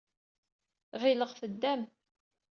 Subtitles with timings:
[1.01, 1.81] Ɣileɣ teddam.